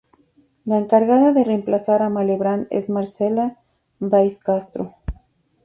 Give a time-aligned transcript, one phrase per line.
[0.65, 3.59] La encargada de reemplazar a Malebrán es Marcela
[3.99, 4.95] "Thais" Castro.